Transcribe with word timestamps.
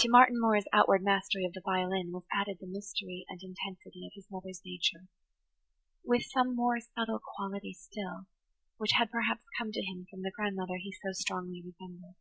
To 0.00 0.10
Martin 0.10 0.38
Moore's 0.38 0.66
outward 0.74 1.02
mastery 1.02 1.46
of 1.46 1.54
the 1.54 1.62
violin 1.64 2.12
was 2.12 2.24
added 2.30 2.58
the 2.60 2.66
mystery 2.66 3.24
and 3.30 3.40
intensity 3.42 4.04
of 4.04 4.12
his 4.14 4.30
mother's 4.30 4.60
nature, 4.62 5.08
with 6.04 6.24
some 6.26 6.54
more 6.54 6.78
subtle 6.80 7.18
quality 7.18 7.72
still, 7.72 8.26
which 8.76 8.92
had 8.98 9.10
perhaps 9.10 9.44
come 9.56 9.72
to 9.72 9.80
him 9.82 10.06
from 10.10 10.20
the 10.20 10.30
grandmother 10.36 10.76
he 10.76 10.92
so 10.92 11.12
strongly 11.12 11.62
resembled. 11.64 12.16